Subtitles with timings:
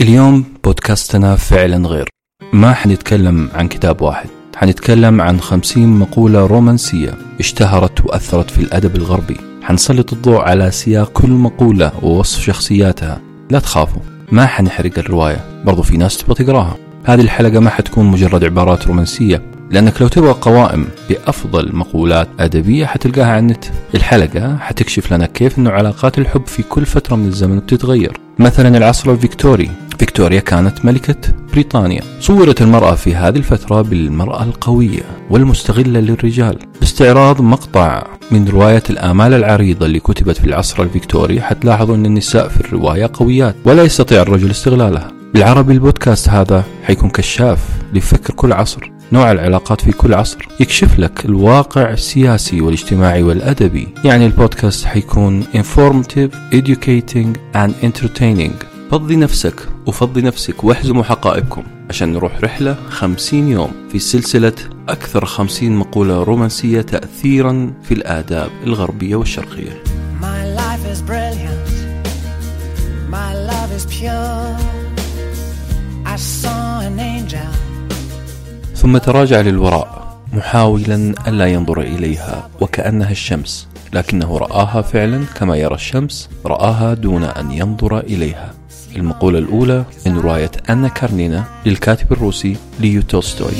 [0.00, 2.08] اليوم بودكاستنا فعلا غير.
[2.52, 4.28] ما حنتكلم عن كتاب واحد.
[4.56, 9.36] حنتكلم عن خمسين مقولة رومانسية اشتهرت وأثرت في الأدب الغربي.
[9.62, 13.20] حنسلط الضوء على سياق كل مقولة ووصف شخصياتها.
[13.50, 14.02] لا تخافوا
[14.32, 15.44] ما حنحرق الرواية.
[15.64, 16.76] برضو في ناس تبغى تقراها.
[17.04, 23.26] هذه الحلقة ما حتكون مجرد عبارات رومانسية لأنك لو تبغى قوائم بأفضل مقولات أدبية حتلقاها
[23.26, 23.64] على النت.
[23.94, 28.16] الحلقة حتكشف لنا كيف أنه علاقات الحب في كل فترة من الزمن بتتغير.
[28.38, 29.70] مثلا العصر الفيكتوري
[30.00, 31.16] فيكتوريا كانت ملكة
[31.52, 32.02] بريطانيا.
[32.20, 36.58] صورت المرأة في هذه الفترة بالمرأة القوية والمستغلة للرجال.
[36.80, 42.60] باستعراض مقطع من رواية الآمال العريضة اللي كتبت في العصر الفيكتوري حتلاحظوا أن النساء في
[42.60, 45.12] الرواية قويات ولا يستطيع الرجل استغلالها.
[45.34, 47.58] بالعربي البودكاست هذا حيكون كشاف
[47.94, 48.90] لفكر كل عصر.
[49.12, 53.88] نوع العلاقات في كل عصر يكشف لك الواقع السياسي والاجتماعي والأدبي.
[54.04, 58.69] يعني البودكاست حيكون informative, educating and entertaining.
[58.90, 64.52] فضي نفسك وفضي نفسك واحزموا حقائبكم عشان نروح رحلة خمسين يوم في سلسلة
[64.88, 69.82] أكثر خمسين مقولة رومانسية تأثيرا في الآداب الغربية والشرقية
[70.20, 71.70] My life is brilliant.
[73.10, 74.56] My love is pure.
[76.06, 77.50] I saw an angel.
[78.74, 86.28] ثم تراجع للوراء محاولا ألا ينظر إليها وكأنها الشمس لكنه رآها فعلا كما يرى الشمس
[86.46, 88.59] رآها دون أن ينظر إليها
[88.96, 93.50] المقولة الأولى من رواية أنا كارنينا للكاتب الروسي ليو تولستوي.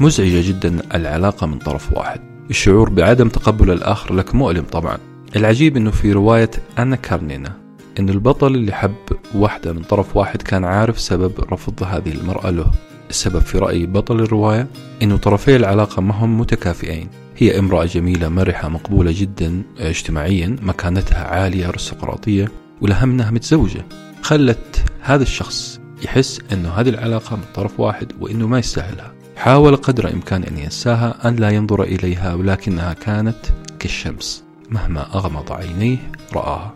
[0.00, 2.20] مزعجة جدا العلاقة من طرف واحد.
[2.50, 4.98] الشعور بعدم تقبل الآخر لك مؤلم طبعا.
[5.36, 7.61] العجيب أنه في رواية أنا كارنينا
[7.98, 8.94] أن البطل اللي حب
[9.34, 12.70] واحدة من طرف واحد كان عارف سبب رفض هذه المرأة له.
[13.10, 14.66] السبب في رأي بطل الرواية
[15.02, 17.08] أنه طرفي العلاقة ما هم متكافئين.
[17.36, 23.86] هي امرأة جميلة مرحة مقبولة جدا اجتماعيا مكانتها عالية أرستقراطية والأهم أنها متزوجة.
[24.22, 29.12] خلت هذا الشخص يحس أنه هذه العلاقة من طرف واحد وأنه ما يستاهلها.
[29.36, 33.46] حاول قدر الإمكان أن ينساها أن لا ينظر إليها ولكنها كانت
[33.78, 34.44] كالشمس.
[34.70, 35.98] مهما أغمض عينيه
[36.34, 36.74] رآها.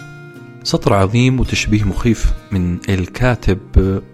[0.67, 3.59] سطر عظيم وتشبيه مخيف من الكاتب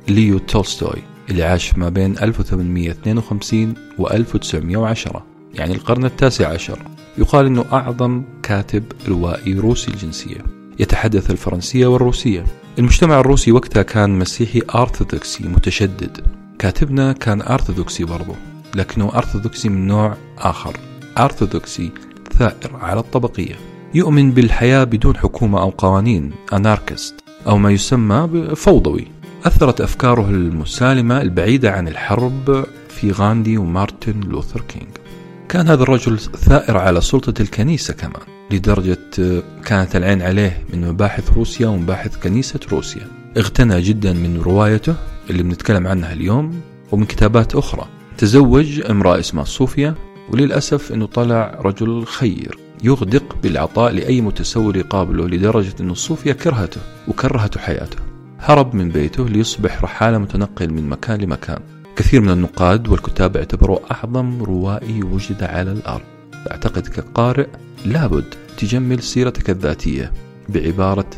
[0.09, 6.79] ليو تولستوي اللي عاش ما بين 1852 و 1910 يعني القرن التاسع عشر.
[7.19, 10.45] يقال أنه أعظم كاتب روائي روسي الجنسية.
[10.79, 12.45] يتحدث الفرنسية والروسية.
[12.79, 16.27] المجتمع الروسي وقتها كان مسيحي أرثوذكسي متشدد.
[16.59, 18.35] كاتبنا كان أرثوذكسي برضه
[18.75, 20.77] لكنه أرثوذكسي من نوع آخر.
[21.19, 21.91] أرثوذكسي
[22.39, 23.72] ثائر على الطبقية.
[23.95, 27.15] يؤمن بالحياة بدون حكومة أو قوانين أناركست
[27.47, 29.07] أو ما يسمى بفوضوي.
[29.45, 34.89] أثرت أفكاره المسالمة البعيدة عن الحرب في غاندي ومارتن لوثر كينج
[35.49, 38.99] كان هذا الرجل ثائر على سلطة الكنيسة كمان لدرجة
[39.65, 43.07] كانت العين عليه من مباحث روسيا ومباحث كنيسة روسيا.
[43.37, 44.95] اغتنى جدا من روايته
[45.31, 46.61] اللي بنتكلم عنها اليوم
[46.93, 47.87] ومن كتابات أخرى.
[48.19, 49.95] تزوج امرأة اسمها صوفيا
[50.31, 52.59] وللأسف أنه طلع رجل خير.
[52.83, 57.97] يغدق بالعطاء لأي متسول يقابله لدرجة أن صوفيا كرهته وكرهته حياته.
[58.39, 61.61] هرب من بيته ليصبح رحالة متنقل من مكان لمكان.
[61.97, 66.05] كثير من النقاد والكتاب اعتبروه أعظم روائي وجد على الأرض.
[66.51, 67.47] أعتقد كقارئ
[67.85, 70.13] لابد تجمل سيرتك الذاتية
[70.49, 71.11] بعبارة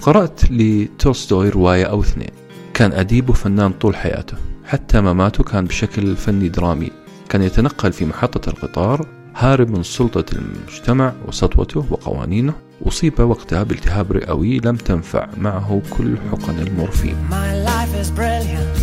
[0.00, 2.30] قرأت لتولستوي رواية أو اثنين.
[2.74, 4.36] كان أديب وفنان طول حياته.
[4.64, 6.90] حتى مماته كان بشكل فني درامي.
[7.28, 12.52] كان يتنقل في محطة القطار هارب من سلطة المجتمع وسطوته وقوانينه
[12.86, 18.78] أصيب وقتها بالتهاب رئوي لم تنفع معه كل حقن المورفين My life is brilliant.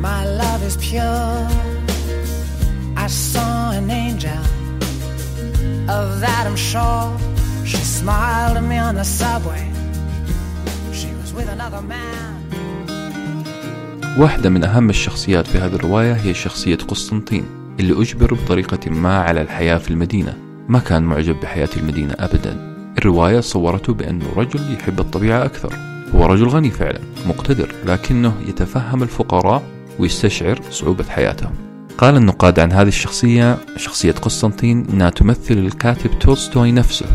[0.00, 1.48] My love is pure.
[2.96, 4.42] I saw an angel.
[5.98, 7.06] Of that I'm sure.
[7.70, 9.64] She smiled at me on the subway.
[10.92, 12.34] She was with another man.
[14.18, 19.42] واحدة من أهم الشخصيات في هذه الرواية هي شخصية قسطنطين اللي أجبر بطريقة ما على
[19.42, 20.36] الحياة في المدينة.
[20.68, 22.74] ما كان معجب بحياة المدينة أبدا.
[22.98, 25.74] الرواية صورته بأنه رجل يحب الطبيعة أكثر.
[26.14, 29.62] هو رجل غني فعلا مقتدر لكنه يتفهم الفقراء
[29.98, 31.52] ويستشعر صعوبة حياتهم.
[31.98, 37.06] قال النقاد عن هذه الشخصية شخصية قسطنطين أنها تمثل الكاتب تولستوي نفسه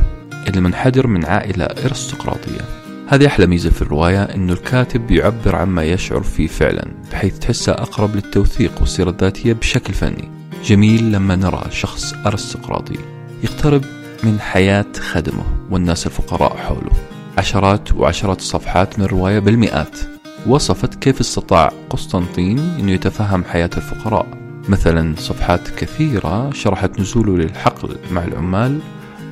[0.47, 2.61] المنحدر من عائلة أرستقراطية.
[3.07, 8.15] هذه أحلى ميزة في الرواية أنه الكاتب يعبر عما يشعر فيه فعلا بحيث تحسها أقرب
[8.15, 10.38] للتوثيق والسيرة الذاتية بشكل فني.
[10.63, 12.97] جميل لما نرى شخص أرستقراطي
[13.43, 13.81] يقترب
[14.23, 16.91] من حياة خدمه والناس الفقراء حوله.
[17.37, 19.99] عشرات وعشرات الصفحات من الرواية بالمئات.
[20.47, 24.27] وصفت كيف استطاع قسطنطين أنه يتفهم حياة الفقراء.
[24.69, 28.79] مثلا صفحات كثيرة شرحت نزوله للحقل مع العمال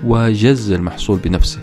[0.03, 1.59] وجز المحصول بنفسه.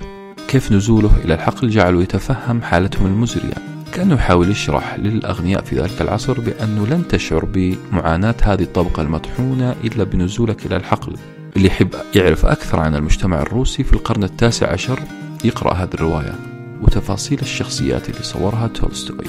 [0.48, 3.73] كيف نزوله إلى الحقل جعله يتفهم حالتهم المزرية.
[3.94, 10.04] كأنه يحاول يشرح للأغنياء في ذلك العصر بأنه لن تشعر بمعاناة هذه الطبقة المطحونة إلا
[10.04, 11.16] بنزولك إلى الحقل.
[11.56, 15.00] اللي يحب يعرف أكثر عن المجتمع الروسي في القرن التاسع عشر
[15.44, 16.34] يقرأ هذه الرواية
[16.82, 19.24] وتفاصيل الشخصيات اللي صورها تولستوي.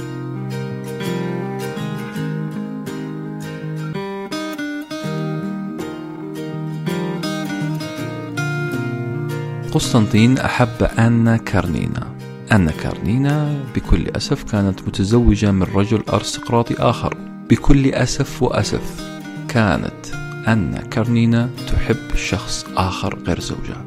[9.72, 12.15] قسطنطين أحب أنا كارنينا
[12.52, 17.18] أنا كارنينا بكل أسف كانت متزوجة من رجل أرستقراطي آخر.
[17.50, 19.06] بكل أسف وأسف
[19.48, 20.06] كانت
[20.48, 23.86] أن كارنينا تحب شخص آخر غير زوجها.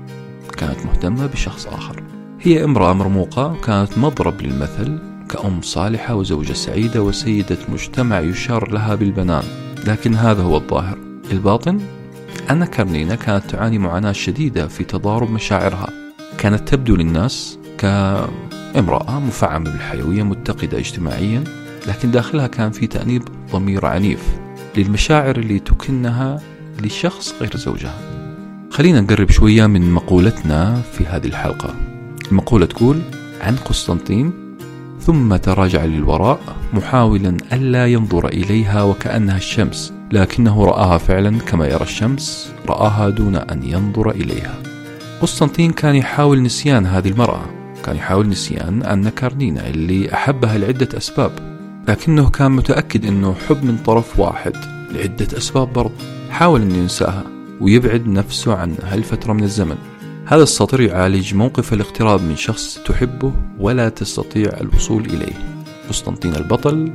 [0.56, 2.02] كانت مهتمة بشخص آخر.
[2.40, 9.44] هي امرأة مرموقة كانت مضرب للمثل كأم صالحة وزوجة سعيدة وسيدة مجتمع يشار لها بالبنان.
[9.87, 10.99] لكن هذا هو الظاهر.
[11.32, 11.81] الباطن؟
[12.50, 15.88] أن كارنينا كانت تعاني معاناة شديدة في تضارب مشاعرها.
[16.38, 17.58] كانت تبدو للناس
[18.75, 21.44] كامرأة مفعمة بالحيوية متقدة اجتماعيا
[21.88, 23.23] لكن داخلها كان في تأنيب
[23.53, 24.20] ضمير عنيف
[24.76, 26.41] للمشاعر اللي تكنها
[26.82, 27.99] لشخص غير زوجها.
[28.70, 31.75] خلينا نقرب شوية من مقولتنا في هذه الحلقة.
[32.32, 33.00] المقولة تقول
[33.41, 34.32] عن قسطنطين
[35.00, 36.41] ثم تراجع للوراء
[36.73, 43.62] محاولا ألا ينظر إليها وكأنها الشمس لكنه رآها فعلا كما يرى الشمس رآها دون أن
[43.62, 44.55] ينظر إليها.
[45.20, 47.57] قسطنطين كان يحاول نسيان هذه المرأة.
[47.88, 51.32] كان يحاول نسيان أن كارنينا اللي أحبها لعدة أسباب
[51.88, 54.52] لكنه كان متأكد أنه حب من طرف واحد
[54.93, 55.94] لعدة أسباب برضه.
[56.31, 57.25] حاول أنه ينساها
[57.61, 59.76] ويبعد نفسه عنها لفترة من الزمن.
[60.26, 65.34] هذا السطر يعالج موقف الاقتراب من شخص تحبه ولا تستطيع الوصول إليه.
[65.88, 66.93] قسطنطين البطل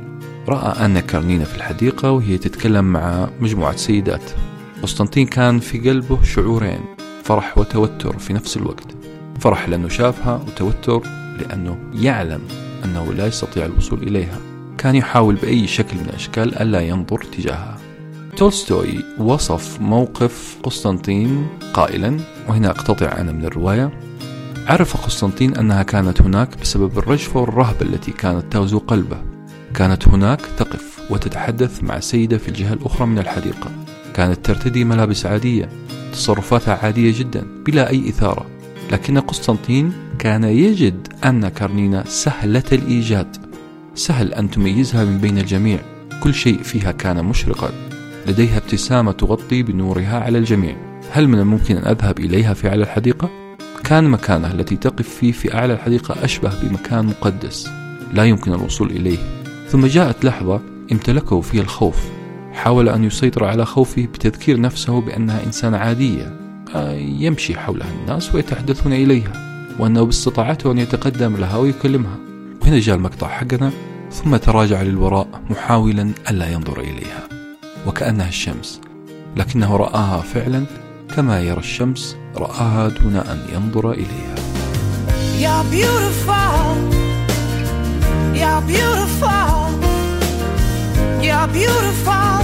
[0.48, 4.30] رأى أن كارنينا في الحديقة وهي تتكلم مع مجموعة سيدات.
[4.82, 6.80] قسطنطين كان في قلبه شعورين
[7.24, 9.03] فرح وتوتر في نفس الوقت.
[9.40, 11.02] فرح لأنه شافها وتوتر
[11.40, 12.40] لأنه يعلم
[12.84, 14.38] أنه لا يستطيع الوصول إليها.
[14.78, 17.78] كان يحاول بأي شكل من الأشكال ألا ينظر تجاهها.
[18.36, 22.16] تولستوي وصف موقف قسطنطين قائلا
[22.48, 23.90] وهنا أقتطع أنا من الرواية.
[24.66, 29.22] عرف قسطنطين أنها كانت هناك بسبب الرجفة والرهبة التي كانت تغزو قلبه.
[29.74, 33.70] كانت هناك تقف وتتحدث مع سيدة في الجهة الأخرى من الحديقة.
[34.14, 35.68] كانت ترتدي ملابس عادية
[36.12, 38.46] تصرفاتها عادية جدا بلا أي إثارة.
[38.92, 43.36] لكن قسطنطين كان يجد أن كارنينا سهلة الإيجاد.
[43.94, 45.78] سهل أن تميزها من بين الجميع.
[46.22, 47.70] كل شيء فيها كان مشرقا.
[48.26, 50.76] لديها ابتسامة تغطي بنورها على الجميع.
[51.12, 53.30] هل من الممكن أن أذهب إليها في أعلى الحديقة؟
[53.84, 57.68] كان مكانها التي تقف فيه في أعلى الحديقة أشبه بمكان مقدس.
[58.12, 59.18] لا يمكن الوصول إليه.
[59.68, 60.60] ثم جاءت لحظة
[60.92, 61.96] امتلكه فيها الخوف.
[62.52, 66.43] حاول أن يسيطر على خوفه بتذكير نفسه بأنها إنسانة عادية.
[66.98, 69.32] يمشي حولها الناس ويتحدثون إليها
[69.78, 72.16] وأنه باستطاعته أن يتقدم لها ويكلمها
[72.62, 73.70] وهنا جاء المقطع حقنا
[74.12, 77.28] ثم تراجع للوراء محاولا ألا ينظر إليها
[77.86, 78.80] وكأنها الشمس
[79.36, 80.64] لكنه رآها فعلا
[81.16, 84.34] كما يرى الشمس رآها دون أن ينظر إليها
[85.36, 86.76] You're beautiful.
[88.40, 89.64] You're beautiful.
[91.20, 92.34] You're beautiful.